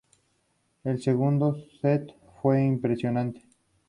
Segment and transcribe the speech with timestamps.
[0.83, 2.11] El segundo set
[2.41, 3.43] fue impresionante.